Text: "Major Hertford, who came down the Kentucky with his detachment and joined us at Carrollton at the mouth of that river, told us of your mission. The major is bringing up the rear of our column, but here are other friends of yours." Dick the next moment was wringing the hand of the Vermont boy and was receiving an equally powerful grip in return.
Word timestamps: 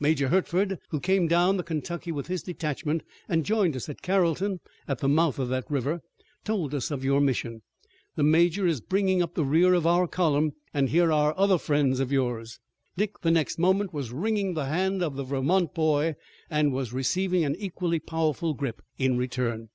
"Major 0.00 0.28
Hertford, 0.28 0.78
who 0.88 0.98
came 1.00 1.28
down 1.28 1.58
the 1.58 1.62
Kentucky 1.62 2.10
with 2.10 2.28
his 2.28 2.42
detachment 2.42 3.02
and 3.28 3.44
joined 3.44 3.76
us 3.76 3.90
at 3.90 4.00
Carrollton 4.00 4.60
at 4.88 5.00
the 5.00 5.06
mouth 5.06 5.38
of 5.38 5.50
that 5.50 5.70
river, 5.70 6.00
told 6.44 6.72
us 6.74 6.90
of 6.90 7.04
your 7.04 7.20
mission. 7.20 7.60
The 8.14 8.22
major 8.22 8.66
is 8.66 8.80
bringing 8.80 9.20
up 9.20 9.34
the 9.34 9.44
rear 9.44 9.74
of 9.74 9.86
our 9.86 10.08
column, 10.08 10.54
but 10.72 10.88
here 10.88 11.12
are 11.12 11.34
other 11.36 11.58
friends 11.58 12.00
of 12.00 12.10
yours." 12.10 12.58
Dick 12.96 13.20
the 13.20 13.30
next 13.30 13.58
moment 13.58 13.92
was 13.92 14.12
wringing 14.12 14.54
the 14.54 14.64
hand 14.64 15.02
of 15.02 15.14
the 15.14 15.24
Vermont 15.24 15.74
boy 15.74 16.14
and 16.48 16.72
was 16.72 16.94
receiving 16.94 17.44
an 17.44 17.54
equally 17.56 17.98
powerful 17.98 18.54
grip 18.54 18.80
in 18.96 19.18
return. 19.18 19.68